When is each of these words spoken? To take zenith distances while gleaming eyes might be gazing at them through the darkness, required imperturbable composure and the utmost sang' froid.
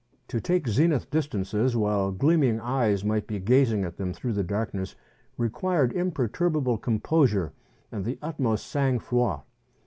To 0.29 0.41
take 0.41 0.67
zenith 0.67 1.11
distances 1.11 1.77
while 1.77 2.11
gleaming 2.11 2.59
eyes 2.59 3.05
might 3.05 3.27
be 3.27 3.37
gazing 3.39 3.83
at 3.83 3.97
them 3.97 4.13
through 4.13 4.33
the 4.33 4.41
darkness, 4.43 4.95
required 5.37 5.93
imperturbable 5.93 6.79
composure 6.79 7.53
and 7.91 8.03
the 8.03 8.17
utmost 8.19 8.65
sang' 8.65 8.97
froid. 8.97 9.43